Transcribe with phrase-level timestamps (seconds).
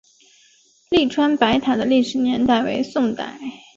[0.89, 3.39] 栗川白塔的历史年代为宋代。